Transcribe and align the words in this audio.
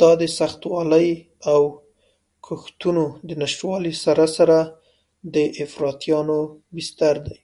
دا 0.00 0.10
د 0.20 0.22
سختوالي 0.38 1.08
او 1.52 1.62
کښتونو 2.46 3.04
د 3.28 3.30
نشتوالي 3.42 3.94
سره 4.04 4.24
سره 4.36 4.58
د 5.34 5.36
افراطیانو 5.64 6.38
بستر 6.74 7.14
دی. 7.26 7.38